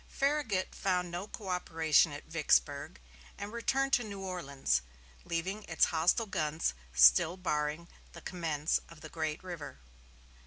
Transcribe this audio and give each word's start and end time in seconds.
Farragut 0.09 0.73
found 0.73 1.11
no 1.11 1.27
coöperation 1.27 2.11
at 2.11 2.25
Vicksburg, 2.25 2.99
and 3.37 3.53
returned 3.53 3.93
to 3.93 4.03
New 4.03 4.19
Orleans, 4.19 4.81
leaving 5.25 5.61
its 5.65 5.85
hostile 5.93 6.25
guns 6.25 6.73
still 6.91 7.37
barring 7.37 7.87
the 8.13 8.21
commerce 8.21 8.79
of 8.89 9.01
the 9.01 9.09
great 9.09 9.43
river. 9.43 9.77